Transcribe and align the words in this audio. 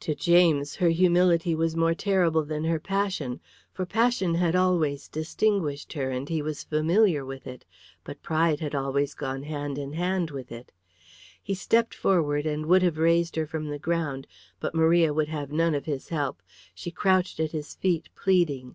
To 0.00 0.16
James 0.16 0.74
her 0.74 0.88
humility 0.88 1.54
was 1.54 1.76
more 1.76 1.94
terrible 1.94 2.42
than 2.44 2.64
her 2.64 2.80
passion, 2.80 3.38
for 3.70 3.86
passion 3.86 4.34
had 4.34 4.56
always 4.56 5.06
distinguished 5.06 5.92
her, 5.92 6.10
and 6.10 6.28
he 6.28 6.42
was 6.42 6.64
familiar 6.64 7.24
with 7.24 7.46
it; 7.46 7.64
but 8.02 8.20
pride 8.20 8.58
had 8.58 8.74
always 8.74 9.14
gone 9.14 9.44
hand 9.44 9.78
in 9.78 9.92
hand 9.92 10.32
with 10.32 10.50
it. 10.50 10.72
He 11.40 11.54
stepped 11.54 11.94
forward 11.94 12.46
and 12.46 12.66
would 12.66 12.82
have 12.82 12.98
raised 12.98 13.36
her 13.36 13.46
from 13.46 13.68
the 13.68 13.78
ground, 13.78 14.26
but 14.58 14.74
Maria 14.74 15.14
would 15.14 15.28
have 15.28 15.52
none 15.52 15.76
of 15.76 15.84
his 15.84 16.08
help; 16.08 16.42
she 16.74 16.90
crouched 16.90 17.38
at 17.38 17.52
his 17.52 17.76
feet 17.76 18.08
pleading. 18.16 18.74